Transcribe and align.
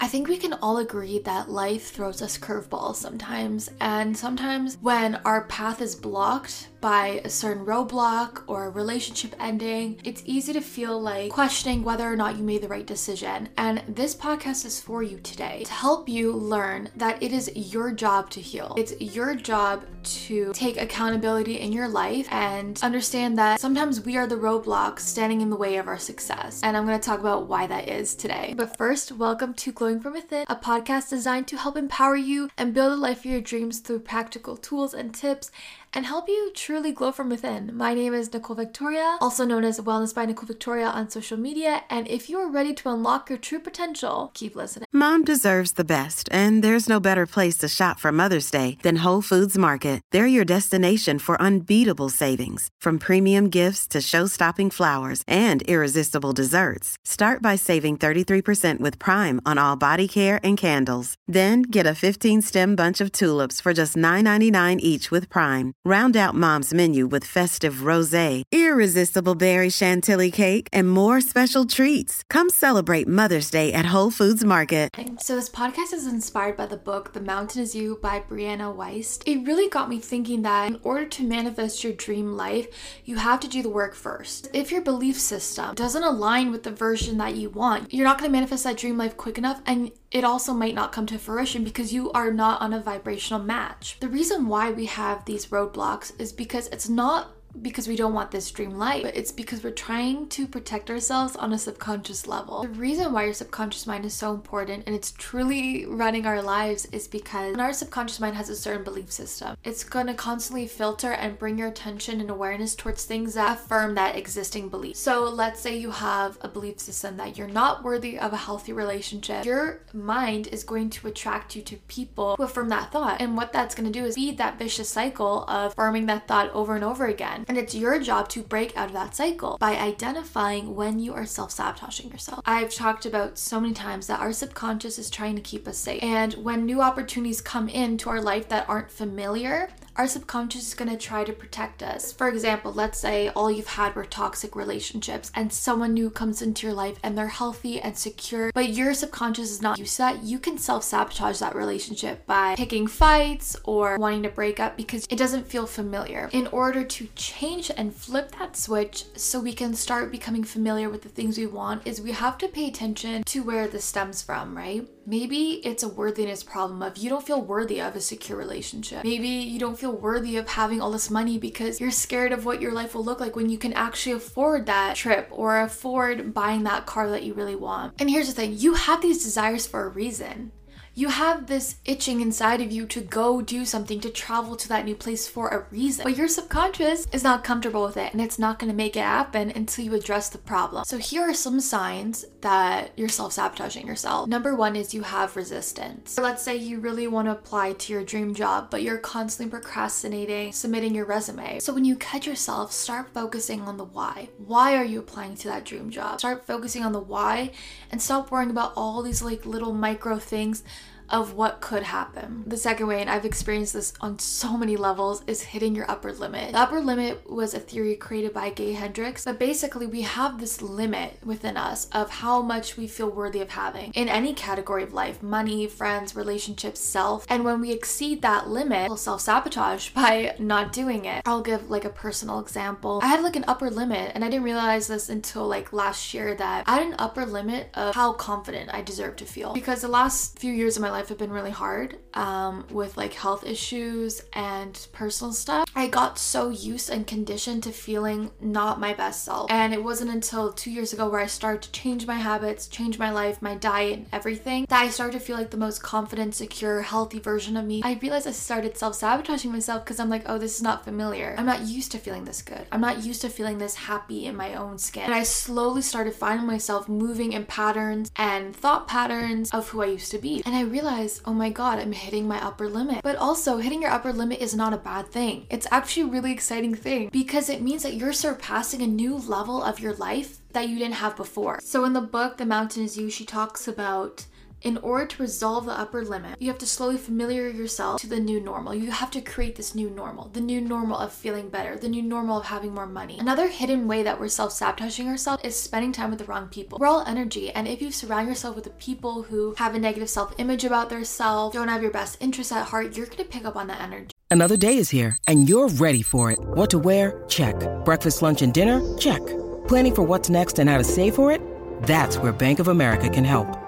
I 0.00 0.06
think 0.06 0.28
we 0.28 0.36
can 0.36 0.52
all 0.52 0.78
agree 0.78 1.18
that 1.20 1.50
life 1.50 1.90
throws 1.90 2.22
us 2.22 2.38
curveballs 2.38 2.96
sometimes, 2.96 3.68
and 3.80 4.16
sometimes 4.16 4.78
when 4.80 5.16
our 5.24 5.42
path 5.46 5.82
is 5.82 5.96
blocked 5.96 6.68
by 6.80 7.20
a 7.24 7.28
certain 7.28 7.64
roadblock 7.64 8.42
or 8.46 8.66
a 8.66 8.70
relationship 8.70 9.34
ending, 9.40 10.00
it's 10.04 10.22
easy 10.24 10.52
to 10.52 10.60
feel 10.60 11.00
like 11.00 11.30
questioning 11.30 11.82
whether 11.82 12.10
or 12.10 12.16
not 12.16 12.36
you 12.36 12.44
made 12.44 12.62
the 12.62 12.68
right 12.68 12.86
decision. 12.86 13.48
And 13.56 13.82
this 13.88 14.14
podcast 14.14 14.64
is 14.64 14.80
for 14.80 15.02
you 15.02 15.18
today 15.18 15.64
to 15.64 15.72
help 15.72 16.08
you 16.08 16.32
learn 16.32 16.90
that 16.96 17.22
it 17.22 17.32
is 17.32 17.50
your 17.54 17.90
job 17.92 18.30
to 18.30 18.40
heal. 18.40 18.74
It's 18.76 19.00
your 19.00 19.34
job 19.34 19.84
to 20.04 20.52
take 20.54 20.80
accountability 20.80 21.60
in 21.60 21.72
your 21.72 21.88
life 21.88 22.28
and 22.30 22.78
understand 22.82 23.36
that 23.38 23.60
sometimes 23.60 24.04
we 24.04 24.16
are 24.16 24.26
the 24.26 24.36
roadblocks 24.36 25.00
standing 25.00 25.40
in 25.40 25.50
the 25.50 25.56
way 25.56 25.76
of 25.76 25.88
our 25.88 25.98
success. 25.98 26.60
And 26.62 26.76
I'm 26.76 26.86
going 26.86 26.98
to 26.98 27.04
talk 27.04 27.20
about 27.20 27.48
why 27.48 27.66
that 27.66 27.88
is 27.88 28.14
today. 28.14 28.54
But 28.56 28.76
first, 28.76 29.12
welcome 29.12 29.54
to 29.54 29.72
Glowing 29.72 30.00
from 30.00 30.12
Within, 30.12 30.46
a 30.48 30.56
podcast 30.56 31.10
designed 31.10 31.48
to 31.48 31.56
help 31.56 31.76
empower 31.76 32.16
you 32.16 32.50
and 32.56 32.72
build 32.72 32.92
a 32.92 32.96
life 32.96 33.18
of 33.18 33.26
your 33.26 33.40
dreams 33.40 33.80
through 33.80 34.00
practical 34.00 34.56
tools 34.56 34.94
and 34.94 35.14
tips 35.14 35.50
and 35.92 36.06
help 36.06 36.28
you 36.28 36.50
truly 36.54 36.92
glow 36.92 37.12
from 37.12 37.28
within. 37.28 37.76
My 37.76 37.94
name 37.94 38.14
is 38.14 38.32
Nicole 38.32 38.56
Victoria, 38.56 39.16
also 39.20 39.44
known 39.44 39.64
as 39.64 39.80
Wellness 39.80 40.14
by 40.14 40.26
Nicole 40.26 40.46
Victoria 40.46 40.86
on 40.86 41.10
social 41.10 41.36
media, 41.36 41.82
and 41.88 42.06
if 42.08 42.28
you 42.28 42.38
are 42.38 42.50
ready 42.50 42.74
to 42.74 42.88
unlock 42.90 43.28
your 43.28 43.38
true 43.38 43.58
potential, 43.58 44.30
keep 44.34 44.54
listening. 44.56 44.86
Mom 44.92 45.24
deserves 45.24 45.72
the 45.72 45.84
best, 45.84 46.28
and 46.32 46.62
there's 46.64 46.88
no 46.88 47.00
better 47.00 47.26
place 47.26 47.56
to 47.58 47.68
shop 47.68 47.98
for 47.98 48.10
Mother's 48.12 48.50
Day 48.50 48.78
than 48.82 49.04
Whole 49.04 49.22
Foods 49.22 49.56
Market. 49.58 50.00
They're 50.10 50.26
your 50.26 50.44
destination 50.44 51.18
for 51.18 51.40
unbeatable 51.40 52.08
savings, 52.08 52.68
from 52.80 52.98
premium 52.98 53.48
gifts 53.50 53.86
to 53.88 54.00
show-stopping 54.00 54.70
flowers 54.70 55.22
and 55.28 55.62
irresistible 55.62 56.32
desserts. 56.32 56.96
Start 57.04 57.42
by 57.42 57.56
saving 57.56 57.96
33% 57.98 58.80
with 58.80 58.98
Prime 58.98 59.40
on 59.44 59.58
all 59.58 59.76
body 59.76 60.08
care 60.08 60.40
and 60.42 60.56
candles. 60.56 61.14
Then 61.26 61.62
get 61.62 61.86
a 61.86 61.90
15-stem 61.90 62.76
bunch 62.76 63.00
of 63.00 63.12
tulips 63.12 63.60
for 63.60 63.74
just 63.74 63.94
$9.99 63.96 64.78
each 64.80 65.10
with 65.10 65.28
Prime. 65.28 65.72
Round 65.88 66.18
out 66.18 66.34
mom's 66.34 66.74
menu 66.74 67.06
with 67.06 67.24
festive 67.24 67.76
rosé, 67.76 68.42
irresistible 68.52 69.34
berry 69.34 69.70
chantilly 69.70 70.30
cake, 70.30 70.68
and 70.70 70.90
more 70.90 71.22
special 71.22 71.64
treats. 71.64 72.22
Come 72.28 72.50
celebrate 72.50 73.08
Mother's 73.08 73.50
Day 73.50 73.72
at 73.72 73.86
Whole 73.86 74.10
Foods 74.10 74.44
Market. 74.44 74.90
So 75.18 75.34
this 75.34 75.48
podcast 75.48 75.94
is 75.94 76.06
inspired 76.06 76.58
by 76.58 76.66
the 76.66 76.76
book 76.76 77.14
The 77.14 77.22
Mountain 77.22 77.62
Is 77.62 77.74
You 77.74 77.98
by 78.02 78.20
Brianna 78.20 78.76
Wiest. 78.76 79.22
It 79.24 79.46
really 79.46 79.70
got 79.70 79.88
me 79.88 79.98
thinking 79.98 80.42
that 80.42 80.66
in 80.66 80.78
order 80.82 81.06
to 81.06 81.22
manifest 81.22 81.82
your 81.82 81.94
dream 81.94 82.36
life, 82.36 82.66
you 83.06 83.16
have 83.16 83.40
to 83.40 83.48
do 83.48 83.62
the 83.62 83.70
work 83.70 83.94
first. 83.94 84.50
If 84.52 84.70
your 84.70 84.82
belief 84.82 85.18
system 85.18 85.74
doesn't 85.74 86.02
align 86.02 86.50
with 86.50 86.64
the 86.64 86.70
version 86.70 87.16
that 87.16 87.36
you 87.36 87.48
want, 87.48 87.94
you're 87.94 88.04
not 88.04 88.18
going 88.18 88.30
to 88.30 88.36
manifest 88.36 88.64
that 88.64 88.76
dream 88.76 88.98
life 88.98 89.16
quick 89.16 89.38
enough 89.38 89.62
and 89.64 89.90
it 90.10 90.24
also 90.24 90.54
might 90.54 90.74
not 90.74 90.90
come 90.90 91.04
to 91.06 91.18
fruition 91.18 91.64
because 91.64 91.92
you 91.92 92.10
are 92.12 92.32
not 92.32 92.62
on 92.62 92.72
a 92.72 92.80
vibrational 92.80 93.42
match. 93.42 93.98
The 94.00 94.08
reason 94.08 94.48
why 94.48 94.70
we 94.70 94.86
have 94.86 95.26
these 95.26 95.46
roadblocks 95.46 95.77
is 96.18 96.32
because 96.32 96.66
it's 96.68 96.88
not 96.88 97.37
because 97.62 97.88
we 97.88 97.96
don't 97.96 98.14
want 98.14 98.30
this 98.30 98.50
dream 98.50 98.78
life, 98.78 99.02
but 99.02 99.16
it's 99.16 99.32
because 99.32 99.64
we're 99.64 99.70
trying 99.70 100.28
to 100.28 100.46
protect 100.46 100.90
ourselves 100.90 101.36
on 101.36 101.52
a 101.52 101.58
subconscious 101.58 102.26
level. 102.26 102.62
The 102.62 102.68
reason 102.68 103.12
why 103.12 103.24
your 103.24 103.34
subconscious 103.34 103.86
mind 103.86 104.04
is 104.04 104.14
so 104.14 104.32
important 104.32 104.84
and 104.86 104.94
it's 104.94 105.12
truly 105.12 105.86
running 105.86 106.26
our 106.26 106.42
lives 106.42 106.86
is 106.86 107.08
because 107.08 107.56
our 107.56 107.72
subconscious 107.72 108.20
mind 108.20 108.36
has 108.36 108.48
a 108.48 108.56
certain 108.56 108.84
belief 108.84 109.10
system. 109.10 109.56
It's 109.64 109.84
going 109.84 110.06
to 110.06 110.14
constantly 110.14 110.66
filter 110.66 111.12
and 111.12 111.38
bring 111.38 111.58
your 111.58 111.68
attention 111.68 112.20
and 112.20 112.30
awareness 112.30 112.74
towards 112.74 113.04
things 113.04 113.34
that 113.34 113.58
affirm 113.58 113.94
that 113.96 114.16
existing 114.16 114.68
belief. 114.68 114.96
So 114.96 115.24
let's 115.24 115.60
say 115.60 115.76
you 115.76 115.90
have 115.90 116.38
a 116.40 116.48
belief 116.48 116.78
system 116.78 117.16
that 117.16 117.36
you're 117.36 117.48
not 117.48 117.82
worthy 117.82 118.18
of 118.18 118.32
a 118.32 118.36
healthy 118.36 118.72
relationship. 118.72 119.44
Your 119.44 119.80
mind 119.92 120.48
is 120.48 120.64
going 120.64 120.90
to 120.90 121.08
attract 121.08 121.56
you 121.56 121.62
to 121.62 121.76
people 121.88 122.36
who 122.36 122.44
affirm 122.44 122.68
that 122.68 122.92
thought. 122.92 123.20
And 123.20 123.36
what 123.36 123.52
that's 123.52 123.74
going 123.74 123.90
to 123.90 123.98
do 123.98 124.04
is 124.04 124.14
feed 124.14 124.38
that 124.38 124.58
vicious 124.58 124.88
cycle 124.88 125.44
of 125.48 125.72
affirming 125.72 126.06
that 126.06 126.28
thought 126.28 126.50
over 126.52 126.74
and 126.74 126.84
over 126.84 127.06
again. 127.06 127.37
And 127.46 127.58
it's 127.58 127.74
your 127.74 127.98
job 128.00 128.28
to 128.30 128.42
break 128.42 128.76
out 128.76 128.88
of 128.88 128.92
that 128.94 129.14
cycle 129.14 129.56
by 129.58 129.76
identifying 129.76 130.74
when 130.74 130.98
you 130.98 131.12
are 131.14 131.26
self 131.26 131.50
sabotaging 131.50 132.10
yourself. 132.10 132.40
I've 132.46 132.74
talked 132.74 133.06
about 133.06 133.38
so 133.38 133.60
many 133.60 133.74
times 133.74 134.06
that 134.06 134.20
our 134.20 134.32
subconscious 134.32 134.98
is 134.98 135.10
trying 135.10 135.36
to 135.36 135.42
keep 135.42 135.68
us 135.68 135.78
safe. 135.78 136.02
And 136.02 136.34
when 136.34 136.66
new 136.66 136.80
opportunities 136.80 137.40
come 137.40 137.68
into 137.68 138.08
our 138.10 138.20
life 138.20 138.48
that 138.48 138.68
aren't 138.68 138.90
familiar, 138.90 139.70
our 139.98 140.06
subconscious 140.06 140.68
is 140.68 140.74
going 140.74 140.88
to 140.88 140.96
try 140.96 141.24
to 141.24 141.32
protect 141.32 141.82
us. 141.82 142.12
For 142.12 142.28
example, 142.28 142.72
let's 142.72 143.00
say 143.00 143.30
all 143.30 143.50
you've 143.50 143.66
had 143.66 143.96
were 143.96 144.04
toxic 144.04 144.54
relationships 144.54 145.32
and 145.34 145.52
someone 145.52 145.92
new 145.92 146.08
comes 146.08 146.40
into 146.40 146.68
your 146.68 146.74
life 146.74 146.96
and 147.02 147.18
they're 147.18 147.26
healthy 147.26 147.80
and 147.80 147.98
secure, 147.98 148.52
but 148.54 148.68
your 148.68 148.94
subconscious 148.94 149.50
is 149.50 149.60
not 149.60 149.76
used 149.76 149.96
to 149.96 150.02
that. 150.02 150.22
You 150.22 150.38
can 150.38 150.56
self 150.56 150.84
sabotage 150.84 151.40
that 151.40 151.56
relationship 151.56 152.24
by 152.26 152.54
picking 152.54 152.86
fights 152.86 153.56
or 153.64 153.98
wanting 153.98 154.22
to 154.22 154.28
break 154.28 154.60
up 154.60 154.76
because 154.76 155.04
it 155.10 155.16
doesn't 155.16 155.48
feel 155.48 155.66
familiar. 155.66 156.30
In 156.32 156.46
order 156.48 156.84
to 156.84 157.08
change 157.16 157.72
and 157.76 157.92
flip 157.92 158.30
that 158.38 158.56
switch 158.56 159.04
so 159.16 159.40
we 159.40 159.52
can 159.52 159.74
start 159.74 160.12
becoming 160.12 160.44
familiar 160.44 160.88
with 160.88 161.02
the 161.02 161.08
things 161.08 161.36
we 161.36 161.46
want, 161.46 161.84
is 161.84 162.00
we 162.00 162.12
have 162.12 162.38
to 162.38 162.46
pay 162.46 162.68
attention 162.68 163.24
to 163.24 163.42
where 163.42 163.66
this 163.66 163.84
stems 163.84 164.22
from, 164.22 164.56
right? 164.56 164.88
Maybe 165.08 165.62
it's 165.64 165.82
a 165.82 165.88
worthiness 165.88 166.42
problem 166.42 166.82
of 166.82 166.98
you 166.98 167.08
don't 167.08 167.26
feel 167.26 167.40
worthy 167.40 167.80
of 167.80 167.96
a 167.96 168.00
secure 168.00 168.36
relationship. 168.36 169.04
Maybe 169.04 169.28
you 169.28 169.58
don't 169.58 169.78
feel 169.78 169.87
worthy 169.90 170.36
of 170.36 170.48
having 170.48 170.80
all 170.80 170.90
this 170.90 171.10
money 171.10 171.38
because 171.38 171.80
you're 171.80 171.90
scared 171.90 172.32
of 172.32 172.44
what 172.44 172.60
your 172.60 172.72
life 172.72 172.94
will 172.94 173.04
look 173.04 173.20
like 173.20 173.36
when 173.36 173.48
you 173.48 173.58
can 173.58 173.72
actually 173.72 174.12
afford 174.12 174.66
that 174.66 174.96
trip 174.96 175.28
or 175.30 175.60
afford 175.60 176.34
buying 176.34 176.64
that 176.64 176.86
car 176.86 177.10
that 177.10 177.22
you 177.22 177.34
really 177.34 177.56
want. 177.56 177.94
And 178.00 178.10
here's 178.10 178.28
the 178.28 178.34
thing 178.34 178.56
you 178.56 178.74
have 178.74 179.02
these 179.02 179.24
desires 179.24 179.66
for 179.66 179.84
a 179.84 179.88
reason. 179.88 180.52
You 180.98 181.10
have 181.10 181.46
this 181.46 181.76
itching 181.84 182.20
inside 182.20 182.60
of 182.60 182.72
you 182.72 182.84
to 182.86 183.00
go 183.00 183.40
do 183.40 183.64
something, 183.64 184.00
to 184.00 184.10
travel 184.10 184.56
to 184.56 184.68
that 184.68 184.84
new 184.84 184.96
place 184.96 185.28
for 185.28 185.46
a 185.46 185.64
reason. 185.70 186.02
But 186.02 186.16
your 186.16 186.26
subconscious 186.26 187.06
is 187.12 187.22
not 187.22 187.44
comfortable 187.44 187.84
with 187.84 187.96
it 187.96 188.12
and 188.12 188.20
it's 188.20 188.36
not 188.36 188.58
to 188.58 188.72
make 188.72 188.96
it 188.96 189.04
happen 189.04 189.52
until 189.54 189.84
you 189.84 189.94
address 189.94 190.28
the 190.28 190.38
problem. 190.38 190.84
So, 190.84 190.98
here 190.98 191.22
are 191.22 191.34
some 191.34 191.60
signs 191.60 192.24
that 192.40 192.90
you're 192.96 193.08
self 193.08 193.34
sabotaging 193.34 193.86
yourself. 193.86 194.28
Number 194.28 194.56
one 194.56 194.74
is 194.74 194.92
you 194.92 195.02
have 195.02 195.36
resistance. 195.36 196.18
Let's 196.18 196.42
say 196.42 196.56
you 196.56 196.80
really 196.80 197.06
want 197.06 197.28
to 197.28 197.32
apply 197.32 197.74
to 197.74 197.92
your 197.92 198.02
dream 198.02 198.34
job, 198.34 198.68
but 198.68 198.82
you're 198.82 198.98
constantly 198.98 199.52
procrastinating 199.52 200.50
submitting 200.50 200.96
your 200.96 201.04
resume. 201.04 201.60
So, 201.60 201.72
when 201.72 201.84
you 201.84 201.94
catch 201.94 202.26
yourself, 202.26 202.72
start 202.72 203.14
focusing 203.14 203.60
on 203.60 203.76
the 203.76 203.84
why. 203.84 204.30
Why 204.36 204.76
are 204.76 204.84
you 204.84 204.98
applying 204.98 205.36
to 205.36 205.46
that 205.46 205.64
dream 205.64 205.90
job? 205.90 206.18
Start 206.18 206.44
focusing 206.44 206.82
on 206.82 206.90
the 206.90 206.98
why 206.98 207.52
and 207.92 208.02
stop 208.02 208.32
worrying 208.32 208.50
about 208.50 208.72
all 208.74 209.00
these 209.00 209.22
like 209.22 209.46
little 209.46 209.72
micro 209.72 210.18
things 210.18 210.64
of 211.10 211.34
what 211.34 211.60
could 211.60 211.82
happen. 211.82 212.44
The 212.46 212.56
second 212.56 212.86
way, 212.86 213.00
and 213.00 213.10
I've 213.10 213.24
experienced 213.24 213.72
this 213.72 213.92
on 214.00 214.18
so 214.18 214.56
many 214.56 214.76
levels, 214.76 215.22
is 215.26 215.42
hitting 215.42 215.74
your 215.74 215.90
upper 215.90 216.12
limit. 216.12 216.52
The 216.52 216.58
upper 216.58 216.80
limit 216.80 217.30
was 217.30 217.54
a 217.54 217.60
theory 217.60 217.96
created 217.96 218.32
by 218.32 218.50
Gay 218.50 218.72
Hendricks, 218.72 219.24
but 219.24 219.38
basically, 219.38 219.86
we 219.86 220.02
have 220.02 220.38
this 220.38 220.60
limit 220.60 221.18
within 221.24 221.56
us 221.56 221.88
of 221.90 222.10
how 222.10 222.42
much 222.42 222.76
we 222.76 222.86
feel 222.86 223.10
worthy 223.10 223.40
of 223.40 223.50
having 223.50 223.92
in 223.92 224.08
any 224.08 224.34
category 224.34 224.82
of 224.82 224.92
life 224.92 225.22
money, 225.22 225.66
friends, 225.66 226.14
relationships, 226.14 226.80
self. 226.80 227.26
And 227.28 227.44
when 227.44 227.60
we 227.60 227.72
exceed 227.72 228.22
that 228.22 228.48
limit, 228.48 228.88
we'll 228.88 228.96
self 228.96 229.20
sabotage 229.20 229.90
by 229.94 230.34
not 230.38 230.72
doing 230.72 231.04
it. 231.04 231.22
I'll 231.26 231.42
give 231.42 231.70
like 231.70 231.84
a 231.84 231.90
personal 231.90 232.40
example. 232.40 233.00
I 233.02 233.06
had 233.06 233.22
like 233.22 233.36
an 233.36 233.44
upper 233.48 233.70
limit, 233.70 234.12
and 234.14 234.24
I 234.24 234.28
didn't 234.28 234.44
realize 234.44 234.88
this 234.88 235.08
until 235.08 235.46
like 235.46 235.72
last 235.72 236.12
year 236.14 236.34
that 236.34 236.64
I 236.66 236.78
had 236.78 236.86
an 236.86 236.94
upper 236.98 237.24
limit 237.26 237.70
of 237.74 237.94
how 237.94 238.12
confident 238.12 238.70
I 238.72 238.82
deserve 238.82 239.16
to 239.16 239.24
feel. 239.24 239.52
Because 239.52 239.80
the 239.80 239.88
last 239.88 240.38
few 240.38 240.52
years 240.52 240.76
of 240.76 240.82
my 240.82 240.90
life, 240.90 240.97
life 240.98 241.08
have 241.10 241.18
been 241.18 241.30
really 241.30 241.52
hard 241.52 241.96
um, 242.14 242.66
with 242.70 242.96
like 242.96 243.12
health 243.12 243.46
issues 243.46 244.20
and 244.32 244.88
personal 244.90 245.32
stuff. 245.32 245.68
I 245.76 245.86
got 245.86 246.18
so 246.18 246.48
used 246.48 246.90
and 246.90 247.06
conditioned 247.06 247.62
to 247.62 247.70
feeling 247.70 248.32
not 248.40 248.80
my 248.80 248.94
best 248.94 249.24
self. 249.24 249.48
And 249.48 249.72
it 249.72 249.84
wasn't 249.84 250.10
until 250.10 250.52
two 250.52 250.72
years 250.72 250.92
ago 250.92 251.08
where 251.08 251.20
I 251.20 251.26
started 251.26 251.62
to 251.62 251.70
change 251.70 252.04
my 252.08 252.16
habits, 252.16 252.66
change 252.66 252.98
my 252.98 253.12
life, 253.12 253.40
my 253.40 253.54
diet, 253.54 253.98
and 253.98 254.06
everything 254.12 254.66
that 254.68 254.82
I 254.82 254.88
started 254.88 255.12
to 255.12 255.24
feel 255.24 255.36
like 255.36 255.50
the 255.50 255.56
most 255.56 255.84
confident, 255.84 256.34
secure, 256.34 256.82
healthy 256.82 257.20
version 257.20 257.56
of 257.56 257.64
me. 257.64 257.80
I 257.84 257.98
realized 258.02 258.26
I 258.26 258.32
started 258.32 258.76
self 258.76 258.96
sabotaging 258.96 259.52
myself 259.52 259.84
because 259.84 260.00
I'm 260.00 260.10
like, 260.10 260.24
oh, 260.26 260.38
this 260.38 260.56
is 260.56 260.62
not 260.62 260.84
familiar. 260.84 261.36
I'm 261.38 261.46
not 261.46 261.62
used 261.62 261.92
to 261.92 261.98
feeling 261.98 262.24
this 262.24 262.42
good. 262.42 262.66
I'm 262.72 262.80
not 262.80 263.04
used 263.04 263.20
to 263.20 263.28
feeling 263.28 263.58
this 263.58 263.76
happy 263.76 264.26
in 264.26 264.34
my 264.34 264.54
own 264.54 264.78
skin. 264.78 265.04
And 265.04 265.14
I 265.14 265.22
slowly 265.22 265.82
started 265.82 266.14
finding 266.14 266.48
myself 266.48 266.88
moving 266.88 267.34
in 267.34 267.46
patterns 267.46 268.10
and 268.16 268.54
thought 268.54 268.88
patterns 268.88 269.50
of 269.52 269.68
who 269.68 269.80
I 269.80 269.86
used 269.86 270.10
to 270.10 270.18
be. 270.18 270.42
And 270.44 270.56
I 270.56 270.62
realized 270.62 270.87
realize, 270.88 271.20
oh 271.24 271.34
my 271.34 271.50
god, 271.50 271.78
I'm 271.78 271.92
hitting 271.92 272.26
my 272.26 272.42
upper 272.42 272.68
limit. 272.68 273.00
But 273.02 273.16
also, 273.16 273.58
hitting 273.58 273.82
your 273.82 273.90
upper 273.90 274.12
limit 274.12 274.40
is 274.40 274.54
not 274.54 274.72
a 274.72 274.78
bad 274.78 275.08
thing. 275.08 275.46
It's 275.50 275.66
actually 275.70 276.04
a 276.04 276.12
really 276.12 276.32
exciting 276.32 276.74
thing 276.74 277.10
because 277.12 277.48
it 277.50 277.62
means 277.62 277.82
that 277.82 277.94
you're 277.94 278.12
surpassing 278.12 278.80
a 278.82 278.86
new 278.86 279.16
level 279.16 279.62
of 279.62 279.80
your 279.80 279.94
life 279.94 280.38
that 280.52 280.68
you 280.68 280.78
didn't 280.78 280.94
have 280.94 281.16
before. 281.16 281.60
So 281.62 281.84
in 281.84 281.92
the 281.92 282.00
book 282.00 282.38
The 282.38 282.46
Mountain 282.46 282.84
Is 282.84 282.96
You, 282.96 283.10
she 283.10 283.26
talks 283.26 283.68
about 283.68 284.26
in 284.62 284.76
order 284.78 285.06
to 285.06 285.22
resolve 285.22 285.66
the 285.66 285.72
upper 285.78 286.04
limit, 286.04 286.40
you 286.40 286.48
have 286.48 286.58
to 286.58 286.66
slowly 286.66 286.96
familiar 286.96 287.48
yourself 287.48 288.00
to 288.00 288.06
the 288.06 288.20
new 288.20 288.40
normal. 288.40 288.74
You 288.74 288.90
have 288.90 289.10
to 289.12 289.20
create 289.20 289.56
this 289.56 289.74
new 289.74 289.90
normal, 289.90 290.28
the 290.28 290.40
new 290.40 290.60
normal 290.60 290.98
of 290.98 291.12
feeling 291.12 291.48
better, 291.48 291.76
the 291.76 291.88
new 291.88 292.02
normal 292.02 292.38
of 292.38 292.46
having 292.46 292.74
more 292.74 292.86
money. 292.86 293.18
Another 293.18 293.48
hidden 293.48 293.86
way 293.86 294.02
that 294.02 294.18
we're 294.18 294.28
self 294.28 294.52
sabotaging 294.52 295.08
ourselves 295.08 295.44
is 295.44 295.60
spending 295.60 295.92
time 295.92 296.10
with 296.10 296.18
the 296.18 296.24
wrong 296.24 296.48
people. 296.48 296.78
We're 296.78 296.88
all 296.88 297.04
energy, 297.06 297.50
and 297.50 297.68
if 297.68 297.80
you 297.80 297.90
surround 297.90 298.28
yourself 298.28 298.54
with 298.54 298.64
the 298.64 298.70
people 298.70 299.22
who 299.22 299.54
have 299.58 299.74
a 299.74 299.78
negative 299.78 300.10
self 300.10 300.34
image 300.38 300.64
about 300.64 300.90
their 300.90 301.04
self, 301.04 301.52
don't 301.54 301.68
have 301.68 301.82
your 301.82 301.90
best 301.90 302.16
interests 302.20 302.52
at 302.52 302.66
heart, 302.66 302.96
you're 302.96 303.06
gonna 303.06 303.24
pick 303.24 303.44
up 303.44 303.56
on 303.56 303.68
that 303.68 303.80
energy. 303.80 304.10
Another 304.30 304.56
day 304.56 304.76
is 304.76 304.90
here, 304.90 305.16
and 305.26 305.48
you're 305.48 305.68
ready 305.68 306.02
for 306.02 306.30
it. 306.30 306.38
What 306.38 306.70
to 306.70 306.78
wear? 306.78 307.24
Check. 307.28 307.54
Breakfast, 307.84 308.20
lunch, 308.22 308.42
and 308.42 308.52
dinner? 308.52 308.96
Check. 308.98 309.24
Planning 309.68 309.94
for 309.94 310.02
what's 310.02 310.28
next 310.28 310.58
and 310.58 310.68
how 310.68 310.78
to 310.78 310.84
save 310.84 311.14
for 311.14 311.30
it? 311.30 311.40
That's 311.84 312.18
where 312.18 312.32
Bank 312.32 312.58
of 312.58 312.68
America 312.68 313.08
can 313.08 313.24
help. 313.24 313.67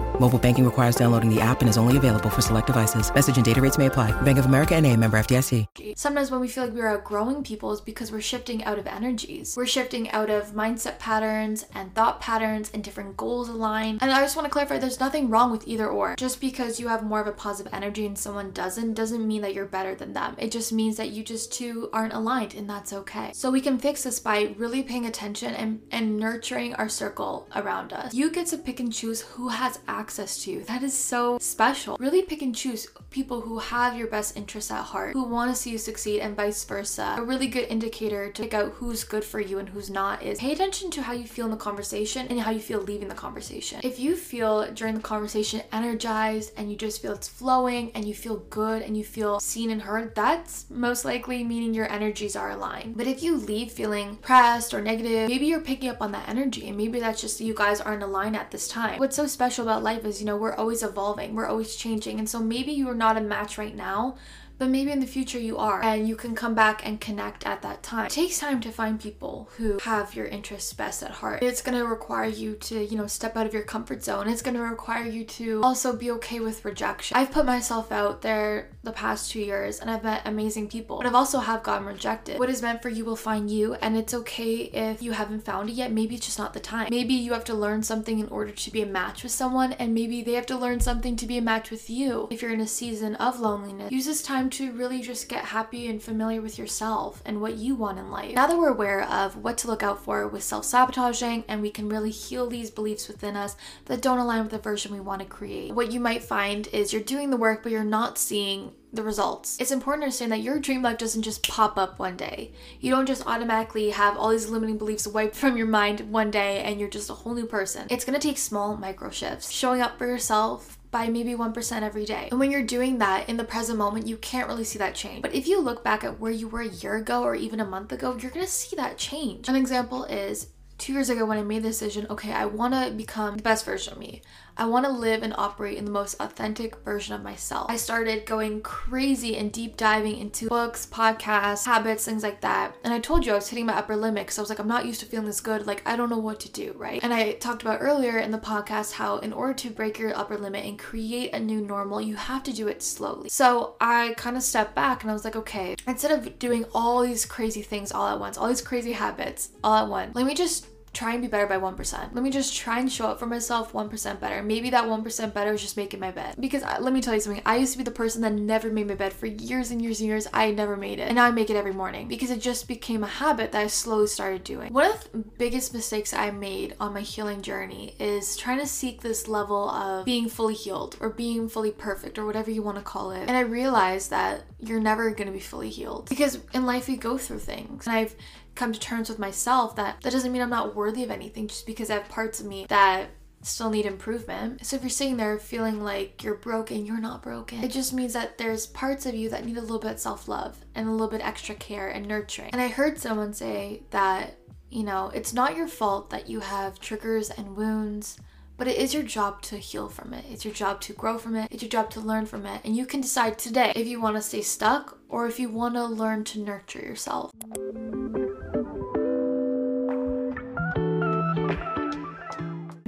Mobile 0.19 0.39
banking 0.39 0.65
requires 0.65 0.95
downloading 0.95 1.33
the 1.33 1.41
app 1.41 1.61
and 1.61 1.69
is 1.69 1.77
only 1.77 1.97
available 1.97 2.29
for 2.29 2.41
select 2.41 2.67
devices. 2.67 3.11
Message 3.13 3.37
and 3.37 3.45
data 3.45 3.61
rates 3.61 3.77
may 3.77 3.87
apply. 3.87 4.11
Bank 4.21 4.37
of 4.37 4.45
America 4.45 4.75
and 4.75 4.85
a 4.85 4.95
member 4.95 5.17
FDIC. 5.17 5.97
Sometimes 5.97 6.29
when 6.29 6.41
we 6.41 6.47
feel 6.47 6.65
like 6.65 6.73
we're 6.73 6.87
outgrowing 6.87 7.43
people 7.43 7.71
is 7.71 7.81
because 7.81 8.11
we're 8.11 8.21
shifting 8.21 8.63
out 8.63 8.77
of 8.77 8.87
energies. 8.87 9.55
We're 9.55 9.65
shifting 9.65 10.11
out 10.11 10.29
of 10.29 10.51
mindset 10.51 10.99
patterns 10.99 11.65
and 11.73 11.93
thought 11.95 12.19
patterns 12.21 12.69
and 12.73 12.83
different 12.83 13.17
goals 13.17 13.49
align. 13.49 13.99
And 14.01 14.11
I 14.11 14.21
just 14.21 14.35
want 14.35 14.45
to 14.45 14.51
clarify 14.51 14.77
there's 14.77 14.99
nothing 14.99 15.29
wrong 15.29 15.49
with 15.49 15.67
either 15.67 15.87
or. 15.87 16.15
Just 16.17 16.41
because 16.41 16.79
you 16.79 16.87
have 16.89 17.03
more 17.03 17.21
of 17.21 17.27
a 17.27 17.31
positive 17.31 17.73
energy 17.73 18.05
and 18.05 18.17
someone 18.17 18.51
doesn't, 18.51 18.93
doesn't 18.93 19.27
mean 19.27 19.41
that 19.41 19.53
you're 19.53 19.65
better 19.65 19.95
than 19.95 20.13
them. 20.13 20.35
It 20.37 20.51
just 20.51 20.73
means 20.73 20.97
that 20.97 21.11
you 21.11 21.23
just 21.23 21.53
two 21.53 21.89
aren't 21.93 22.13
aligned 22.13 22.53
and 22.53 22.69
that's 22.69 22.93
okay. 22.93 23.31
So 23.33 23.49
we 23.49 23.61
can 23.61 23.77
fix 23.79 24.03
this 24.03 24.19
by 24.19 24.53
really 24.57 24.83
paying 24.83 25.05
attention 25.05 25.55
and, 25.55 25.81
and 25.91 26.17
nurturing 26.17 26.75
our 26.75 26.89
circle 26.89 27.47
around 27.55 27.93
us. 27.93 28.13
You 28.13 28.29
get 28.29 28.47
to 28.47 28.57
pick 28.57 28.79
and 28.79 28.91
choose 28.91 29.21
who 29.21 29.47
has 29.49 29.79
access 29.87 30.00
to 30.07 30.51
you. 30.51 30.63
That 30.63 30.83
is 30.83 30.97
so 30.97 31.37
special. 31.39 31.97
Really 31.99 32.23
pick 32.23 32.41
and 32.41 32.55
choose 32.55 32.87
people 33.11 33.41
who 33.41 33.59
have 33.59 33.95
your 33.95 34.07
best 34.07 34.35
interests 34.35 34.71
at 34.71 34.83
heart, 34.83 35.13
who 35.13 35.23
want 35.23 35.51
to 35.51 35.55
see 35.55 35.71
you 35.71 35.77
succeed, 35.77 36.21
and 36.21 36.35
vice 36.35 36.63
versa. 36.63 37.15
A 37.17 37.21
really 37.21 37.47
good 37.47 37.67
indicator 37.69 38.31
to 38.31 38.41
pick 38.41 38.53
out 38.53 38.73
who's 38.73 39.03
good 39.03 39.23
for 39.23 39.39
you 39.39 39.59
and 39.59 39.69
who's 39.69 39.89
not 39.89 40.23
is 40.23 40.39
pay 40.39 40.53
attention 40.53 40.89
to 40.91 41.03
how 41.03 41.13
you 41.13 41.25
feel 41.25 41.45
in 41.45 41.51
the 41.51 41.57
conversation 41.57 42.27
and 42.29 42.39
how 42.39 42.51
you 42.51 42.59
feel 42.59 42.79
leaving 42.79 43.09
the 43.09 43.15
conversation. 43.15 43.79
If 43.83 43.99
you 43.99 44.15
feel 44.15 44.71
during 44.71 44.95
the 44.95 45.01
conversation 45.01 45.61
energized 45.71 46.53
and 46.57 46.71
you 46.71 46.77
just 46.77 47.01
feel 47.01 47.13
it's 47.13 47.27
flowing 47.27 47.91
and 47.93 48.05
you 48.05 48.13
feel 48.13 48.37
good 48.49 48.81
and 48.81 48.97
you 48.97 49.03
feel 49.03 49.39
seen 49.39 49.69
and 49.69 49.81
heard, 49.81 50.15
that's 50.15 50.69
most 50.69 51.05
likely 51.05 51.43
meaning 51.43 51.73
your 51.73 51.91
energies 51.91 52.35
are 52.35 52.51
aligned. 52.51 52.97
But 52.97 53.07
if 53.07 53.21
you 53.21 53.35
leave 53.35 53.71
feeling 53.71 54.17
pressed 54.17 54.73
or 54.73 54.81
negative, 54.81 55.29
maybe 55.29 55.45
you're 55.45 55.61
picking 55.61 55.89
up 55.89 56.01
on 56.01 56.11
that 56.13 56.29
energy 56.29 56.67
and 56.67 56.77
maybe 56.77 56.99
that's 56.99 57.21
just 57.21 57.41
you 57.41 57.53
guys 57.53 57.81
aren't 57.81 58.03
aligned 58.03 58.35
at 58.35 58.51
this 58.51 58.67
time. 58.67 58.99
What's 58.99 59.15
so 59.15 59.27
special 59.27 59.63
about 59.63 59.83
life 59.83 59.90
is, 59.99 60.19
you 60.19 60.25
know, 60.25 60.37
we're 60.37 60.53
always 60.55 60.83
evolving, 60.83 61.35
we're 61.35 61.47
always 61.47 61.75
changing. 61.75 62.19
And 62.19 62.29
so 62.29 62.39
maybe 62.39 62.71
you 62.71 62.89
are 62.89 62.95
not 62.95 63.17
a 63.17 63.21
match 63.21 63.57
right 63.57 63.75
now, 63.75 64.17
but 64.61 64.69
maybe 64.69 64.91
in 64.91 64.99
the 64.99 65.07
future 65.07 65.39
you 65.39 65.57
are 65.57 65.83
and 65.83 66.07
you 66.07 66.15
can 66.15 66.35
come 66.35 66.53
back 66.53 66.85
and 66.85 67.01
connect 67.01 67.47
at 67.47 67.63
that 67.63 67.81
time. 67.81 68.05
It 68.05 68.11
takes 68.11 68.37
time 68.37 68.61
to 68.61 68.69
find 68.71 69.01
people 69.01 69.49
who 69.57 69.79
have 69.79 70.13
your 70.13 70.27
interests 70.27 70.71
best 70.71 71.01
at 71.01 71.09
heart. 71.09 71.41
It's 71.41 71.63
going 71.63 71.75
to 71.75 71.83
require 71.83 72.29
you 72.29 72.53
to, 72.53 72.85
you 72.85 72.95
know, 72.95 73.07
step 73.07 73.35
out 73.35 73.47
of 73.47 73.55
your 73.55 73.63
comfort 73.63 74.03
zone. 74.03 74.29
It's 74.29 74.43
going 74.43 74.55
to 74.55 74.61
require 74.61 75.07
you 75.07 75.23
to 75.23 75.61
also 75.63 75.95
be 75.95 76.11
okay 76.11 76.39
with 76.39 76.63
rejection. 76.63 77.17
I've 77.17 77.31
put 77.31 77.47
myself 77.47 77.91
out 77.91 78.21
there 78.21 78.69
the 78.83 78.91
past 78.91 79.31
2 79.31 79.39
years 79.39 79.79
and 79.79 79.89
I've 79.89 80.03
met 80.03 80.21
amazing 80.25 80.67
people, 80.67 80.97
but 80.97 81.07
I've 81.07 81.15
also 81.15 81.39
have 81.39 81.63
gotten 81.63 81.87
rejected. 81.87 82.37
What 82.37 82.51
is 82.51 82.61
meant 82.61 82.83
for 82.83 82.89
you 82.89 83.03
will 83.03 83.15
find 83.15 83.49
you 83.49 83.73
and 83.81 83.97
it's 83.97 84.13
okay 84.13 84.69
if 84.73 85.01
you 85.01 85.13
haven't 85.13 85.43
found 85.43 85.71
it 85.71 85.73
yet. 85.73 85.91
Maybe 85.91 86.13
it's 86.13 86.27
just 86.27 86.37
not 86.37 86.53
the 86.53 86.59
time. 86.59 86.89
Maybe 86.91 87.15
you 87.15 87.33
have 87.33 87.45
to 87.45 87.55
learn 87.55 87.81
something 87.81 88.19
in 88.19 88.27
order 88.27 88.51
to 88.51 88.71
be 88.71 88.83
a 88.83 88.85
match 88.85 89.23
with 89.23 89.31
someone 89.31 89.73
and 89.73 89.95
maybe 89.95 90.21
they 90.21 90.33
have 90.33 90.45
to 90.45 90.55
learn 90.55 90.81
something 90.81 91.15
to 91.15 91.25
be 91.25 91.39
a 91.39 91.41
match 91.41 91.71
with 91.71 91.89
you. 91.89 92.27
If 92.29 92.43
you're 92.43 92.53
in 92.53 92.61
a 92.61 92.67
season 92.67 93.15
of 93.15 93.39
loneliness, 93.39 93.91
use 93.91 94.05
this 94.05 94.21
time 94.21 94.50
to 94.51 94.71
really 94.71 95.01
just 95.01 95.29
get 95.29 95.45
happy 95.45 95.87
and 95.87 96.01
familiar 96.01 96.41
with 96.41 96.57
yourself 96.57 97.21
and 97.25 97.41
what 97.41 97.55
you 97.55 97.75
want 97.75 97.99
in 97.99 98.11
life. 98.11 98.35
Now 98.35 98.47
that 98.47 98.57
we're 98.57 98.69
aware 98.69 99.03
of 99.03 99.37
what 99.37 99.57
to 99.59 99.67
look 99.67 99.83
out 99.83 100.03
for 100.03 100.27
with 100.27 100.43
self 100.43 100.65
sabotaging 100.65 101.45
and 101.47 101.61
we 101.61 101.71
can 101.71 101.89
really 101.89 102.11
heal 102.11 102.47
these 102.47 102.69
beliefs 102.69 103.07
within 103.07 103.35
us 103.35 103.55
that 103.85 104.01
don't 104.01 104.19
align 104.19 104.41
with 104.43 104.51
the 104.51 104.59
version 104.59 104.93
we 104.93 104.99
want 104.99 105.21
to 105.21 105.27
create, 105.27 105.73
what 105.73 105.91
you 105.91 105.99
might 105.99 106.23
find 106.23 106.67
is 106.67 106.93
you're 106.93 107.01
doing 107.01 107.29
the 107.29 107.37
work, 107.37 107.63
but 107.63 107.71
you're 107.71 107.83
not 107.83 108.17
seeing 108.17 108.73
the 108.93 109.03
results. 109.03 109.57
It's 109.59 109.71
important 109.71 110.01
to 110.01 110.05
understand 110.07 110.31
that 110.33 110.41
your 110.41 110.59
dream 110.59 110.81
life 110.81 110.97
doesn't 110.97 111.21
just 111.21 111.47
pop 111.47 111.77
up 111.77 111.97
one 111.97 112.17
day. 112.17 112.51
You 112.79 112.91
don't 112.91 113.05
just 113.05 113.25
automatically 113.25 113.91
have 113.91 114.17
all 114.17 114.29
these 114.29 114.49
limiting 114.49 114.77
beliefs 114.77 115.07
wiped 115.07 115.35
from 115.35 115.55
your 115.55 115.67
mind 115.67 116.11
one 116.11 116.29
day 116.29 116.61
and 116.61 116.79
you're 116.79 116.89
just 116.89 117.09
a 117.09 117.13
whole 117.13 117.33
new 117.33 117.45
person. 117.45 117.87
It's 117.89 118.03
gonna 118.03 118.19
take 118.19 118.37
small 118.37 118.75
micro 118.75 119.09
shifts, 119.09 119.49
showing 119.51 119.81
up 119.81 119.97
for 119.97 120.07
yourself, 120.07 120.77
by 120.91 121.07
maybe 121.07 121.33
1% 121.33 121.81
every 121.81 122.05
day. 122.05 122.27
And 122.29 122.39
when 122.39 122.51
you're 122.51 122.63
doing 122.63 122.97
that 122.97 123.29
in 123.29 123.37
the 123.37 123.43
present 123.45 123.77
moment, 123.77 124.07
you 124.07 124.17
can't 124.17 124.47
really 124.47 124.65
see 124.65 124.77
that 124.79 124.93
change. 124.93 125.21
But 125.21 125.33
if 125.33 125.47
you 125.47 125.61
look 125.61 125.83
back 125.83 126.03
at 126.03 126.19
where 126.19 126.31
you 126.31 126.49
were 126.49 126.61
a 126.61 126.67
year 126.67 126.95
ago 126.97 127.23
or 127.23 127.33
even 127.33 127.61
a 127.61 127.65
month 127.65 127.91
ago, 127.91 128.17
you're 128.19 128.31
gonna 128.31 128.45
see 128.45 128.75
that 128.75 128.97
change. 128.97 129.47
An 129.47 129.55
example 129.55 130.03
is 130.03 130.47
two 130.77 130.93
years 130.93 131.09
ago 131.09 131.25
when 131.25 131.37
I 131.37 131.43
made 131.43 131.63
the 131.63 131.69
decision 131.69 132.07
okay, 132.09 132.33
I 132.33 132.45
wanna 132.45 132.91
become 132.91 133.37
the 133.37 133.43
best 133.43 133.65
version 133.65 133.93
of 133.93 133.99
me. 133.99 134.21
I 134.57 134.65
want 134.65 134.85
to 134.85 134.91
live 134.91 135.23
and 135.23 135.33
operate 135.37 135.77
in 135.77 135.85
the 135.85 135.91
most 135.91 136.15
authentic 136.19 136.75
version 136.83 137.15
of 137.15 137.23
myself. 137.23 137.69
I 137.69 137.77
started 137.77 138.25
going 138.25 138.61
crazy 138.61 139.37
and 139.37 139.51
deep 139.51 139.77
diving 139.77 140.17
into 140.17 140.47
books, 140.49 140.85
podcasts, 140.85 141.65
habits, 141.65 142.05
things 142.05 142.23
like 142.23 142.41
that. 142.41 142.75
And 142.83 142.93
I 142.93 142.99
told 142.99 143.25
you 143.25 143.31
I 143.31 143.35
was 143.35 143.49
hitting 143.49 143.65
my 143.65 143.77
upper 143.77 143.95
limit 143.95 144.25
because 144.25 144.37
I 144.37 144.41
was 144.41 144.49
like, 144.49 144.59
I'm 144.59 144.67
not 144.67 144.85
used 144.85 144.99
to 144.99 145.05
feeling 145.05 145.25
this 145.25 145.41
good. 145.41 145.65
Like, 145.65 145.81
I 145.85 145.95
don't 145.95 146.09
know 146.09 146.17
what 146.17 146.39
to 146.41 146.51
do, 146.51 146.73
right? 146.77 147.03
And 147.03 147.13
I 147.13 147.33
talked 147.33 147.61
about 147.61 147.81
earlier 147.81 148.19
in 148.19 148.31
the 148.31 148.37
podcast 148.37 148.93
how, 148.93 149.17
in 149.17 149.33
order 149.33 149.53
to 149.53 149.69
break 149.69 149.97
your 149.99 150.15
upper 150.17 150.37
limit 150.37 150.65
and 150.65 150.77
create 150.77 151.33
a 151.33 151.39
new 151.39 151.61
normal, 151.61 152.01
you 152.01 152.15
have 152.15 152.43
to 152.43 152.53
do 152.53 152.67
it 152.67 152.83
slowly. 152.83 153.29
So 153.29 153.75
I 153.79 154.13
kind 154.17 154.37
of 154.37 154.43
stepped 154.43 154.75
back 154.75 155.03
and 155.03 155.09
I 155.09 155.13
was 155.13 155.25
like, 155.25 155.35
okay, 155.35 155.75
instead 155.87 156.11
of 156.11 156.39
doing 156.39 156.65
all 156.73 157.01
these 157.01 157.25
crazy 157.25 157.61
things 157.61 157.91
all 157.91 158.07
at 158.07 158.19
once, 158.19 158.37
all 158.37 158.47
these 158.47 158.61
crazy 158.61 158.91
habits 158.91 159.49
all 159.63 159.75
at 159.75 159.87
once, 159.87 160.15
let 160.15 160.25
me 160.25 160.33
just 160.33 160.67
try 160.93 161.13
and 161.13 161.21
be 161.21 161.27
better 161.27 161.47
by 161.47 161.57
1%. 161.57 162.13
Let 162.13 162.23
me 162.23 162.29
just 162.29 162.55
try 162.55 162.79
and 162.79 162.91
show 162.91 163.07
up 163.07 163.19
for 163.19 163.25
myself 163.25 163.71
1% 163.71 164.19
better. 164.19 164.43
Maybe 164.43 164.69
that 164.71 164.85
1% 164.85 165.33
better 165.33 165.53
is 165.53 165.61
just 165.61 165.77
making 165.77 165.99
my 165.99 166.11
bed. 166.11 166.35
Because 166.39 166.63
uh, 166.63 166.77
let 166.81 166.93
me 166.93 167.01
tell 167.01 167.13
you 167.13 167.21
something, 167.21 167.41
I 167.45 167.57
used 167.57 167.71
to 167.73 167.77
be 167.77 167.83
the 167.83 167.91
person 167.91 168.21
that 168.23 168.33
never 168.33 168.69
made 168.69 168.87
my 168.87 168.95
bed 168.95 169.13
for 169.13 169.25
years 169.25 169.71
and 169.71 169.81
years 169.81 170.01
and 170.01 170.07
years. 170.07 170.27
I 170.33 170.51
never 170.51 170.75
made 170.75 170.99
it. 170.99 171.03
And 171.03 171.15
now 171.15 171.25
I 171.25 171.31
make 171.31 171.49
it 171.49 171.55
every 171.55 171.73
morning 171.73 172.07
because 172.07 172.29
it 172.29 172.41
just 172.41 172.67
became 172.67 173.03
a 173.03 173.07
habit 173.07 173.53
that 173.53 173.61
I 173.61 173.67
slowly 173.67 174.07
started 174.07 174.43
doing. 174.43 174.73
One 174.73 174.91
of 174.91 175.11
the 175.11 175.19
biggest 175.19 175.73
mistakes 175.73 176.13
I 176.13 176.31
made 176.31 176.75
on 176.79 176.93
my 176.93 177.01
healing 177.01 177.41
journey 177.41 177.95
is 177.97 178.35
trying 178.35 178.59
to 178.59 178.67
seek 178.67 179.01
this 179.01 179.27
level 179.27 179.69
of 179.69 180.05
being 180.05 180.27
fully 180.27 180.55
healed 180.55 180.97
or 180.99 181.09
being 181.09 181.47
fully 181.47 181.71
perfect 181.71 182.17
or 182.17 182.25
whatever 182.25 182.51
you 182.51 182.63
want 182.63 182.77
to 182.77 182.83
call 182.83 183.11
it. 183.11 183.27
And 183.27 183.37
I 183.37 183.41
realized 183.41 184.09
that 184.09 184.43
you're 184.61 184.79
never 184.79 185.09
going 185.11 185.27
to 185.27 185.33
be 185.33 185.39
fully 185.39 185.69
healed 185.69 186.07
because 186.07 186.39
in 186.53 186.65
life 186.65 186.87
we 186.87 186.95
go 186.95 187.17
through 187.17 187.39
things. 187.39 187.87
And 187.87 187.95
I've 187.95 188.15
come 188.55 188.73
to 188.73 188.79
terms 188.79 189.09
with 189.09 189.19
myself 189.19 189.75
that 189.75 190.01
that 190.01 190.11
doesn't 190.11 190.31
mean 190.31 190.41
I'm 190.41 190.49
not 190.49 190.75
worthy 190.75 191.03
of 191.03 191.11
anything 191.11 191.47
just 191.47 191.65
because 191.65 191.89
I 191.89 191.95
have 191.95 192.09
parts 192.09 192.39
of 192.39 192.45
me 192.45 192.65
that 192.69 193.09
still 193.41 193.71
need 193.71 193.85
improvement. 193.85 194.63
So 194.65 194.75
if 194.75 194.83
you're 194.83 194.89
sitting 194.89 195.17
there 195.17 195.39
feeling 195.39 195.83
like 195.83 196.23
you're 196.23 196.35
broken, 196.35 196.85
you're 196.85 196.99
not 196.99 197.23
broken. 197.23 197.63
It 197.63 197.71
just 197.71 197.91
means 197.91 198.13
that 198.13 198.37
there's 198.37 198.67
parts 198.67 199.05
of 199.05 199.15
you 199.15 199.29
that 199.29 199.45
need 199.45 199.57
a 199.57 199.61
little 199.61 199.79
bit 199.79 199.93
of 199.93 199.99
self-love 199.99 200.63
and 200.75 200.87
a 200.87 200.91
little 200.91 201.07
bit 201.07 201.25
extra 201.25 201.55
care 201.55 201.87
and 201.87 202.07
nurturing. 202.07 202.51
And 202.51 202.61
I 202.61 202.67
heard 202.67 202.99
someone 202.99 203.33
say 203.33 203.83
that, 203.89 204.37
you 204.69 204.83
know, 204.83 205.11
it's 205.13 205.33
not 205.33 205.55
your 205.55 205.67
fault 205.67 206.11
that 206.11 206.29
you 206.29 206.41
have 206.41 206.79
triggers 206.79 207.31
and 207.31 207.55
wounds 207.55 208.19
but 208.61 208.67
it 208.67 208.77
is 208.77 208.93
your 208.93 209.01
job 209.01 209.41
to 209.41 209.57
heal 209.57 209.89
from 209.89 210.13
it. 210.13 210.23
It's 210.29 210.45
your 210.45 210.53
job 210.53 210.81
to 210.81 210.93
grow 210.93 211.17
from 211.17 211.35
it. 211.35 211.47
It's 211.49 211.63
your 211.63 211.69
job 211.69 211.89
to 211.89 211.99
learn 211.99 212.27
from 212.27 212.45
it. 212.45 212.61
And 212.63 212.77
you 212.77 212.85
can 212.85 213.01
decide 213.01 213.39
today 213.39 213.73
if 213.75 213.87
you 213.87 213.99
want 213.99 214.17
to 214.17 214.21
stay 214.21 214.43
stuck 214.43 214.99
or 215.09 215.25
if 215.25 215.39
you 215.39 215.49
want 215.49 215.73
to 215.73 215.85
learn 215.85 216.23
to 216.25 216.39
nurture 216.39 216.77
yourself. 216.77 217.31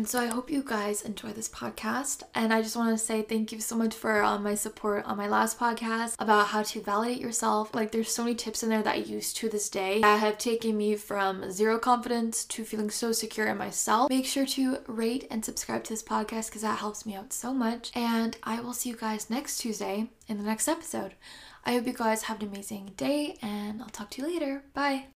And 0.04 0.10
so 0.10 0.20
I 0.20 0.26
hope 0.26 0.52
you 0.52 0.64
guys 0.64 1.02
enjoy 1.04 1.32
this 1.32 1.48
podcast. 1.48 2.24
And 2.36 2.54
I 2.54 2.62
just 2.62 2.76
want 2.76 2.90
to 2.90 3.02
say 3.02 3.22
thank 3.22 3.54
you 3.54 3.62
so 3.62 3.78
much 3.78 3.96
for 3.96 4.22
um, 4.22 4.44
my 4.44 4.54
support 4.54 5.06
on 5.06 5.16
my 5.16 5.30
last 5.30 5.58
podcast 5.58 6.16
about 6.20 6.48
how 6.48 6.62
to 6.62 6.82
validate 6.82 7.22
yourself. 7.22 7.74
Like, 7.74 7.94
there's 7.94 8.12
so 8.12 8.26
many 8.26 8.36
tips 8.36 8.64
in 8.64 8.70
there 8.70 8.84
that 8.84 8.96
I 8.96 8.98
use 8.98 9.32
to 9.36 9.48
this 9.48 9.70
day 9.70 10.02
that 10.02 10.20
have 10.20 10.38
taken 10.38 10.76
me 10.76 10.98
from 10.98 11.50
zero 11.54 11.80
confidence 11.80 12.44
to 12.44 12.66
feeling 12.66 12.90
so 12.90 13.14
secure 13.14 13.48
in 13.48 13.58
myself. 13.58 14.10
Make 14.10 14.26
sure 14.26 14.46
to 14.46 14.80
rate 14.88 15.26
and 15.32 15.46
subscribe 15.46 15.86
to 15.86 15.94
this 15.94 16.04
podcast 16.04 16.48
because 16.48 16.64
that 16.64 16.80
helps 16.80 17.06
me 17.06 17.16
out 17.16 17.32
so 17.32 17.54
much. 17.54 17.90
And 17.96 18.36
I 18.44 18.60
will 18.60 18.74
see 18.74 18.90
you 18.90 18.98
guys 18.98 19.30
next 19.30 19.60
Tuesday 19.60 20.10
in 20.28 20.38
the 20.38 20.44
next 20.44 20.68
episode. 20.68 21.14
I 21.66 21.76
hope 21.76 21.88
you 21.88 21.94
guys 21.94 22.24
have 22.24 22.42
an 22.42 22.50
amazing 22.50 22.92
day 22.98 23.38
and 23.42 23.82
I'll 23.82 23.88
talk 23.88 24.10
to 24.10 24.22
you 24.22 24.28
later. 24.28 24.66
Bye. 24.74 25.06